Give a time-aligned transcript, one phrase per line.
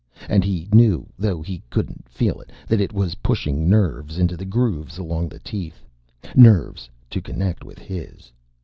[0.27, 4.45] And he knew, though he couldn't feel it, that it was pushing nerves into the
[4.45, 5.85] grooves along the teeth.
[6.35, 8.31] Nerves to connect with his.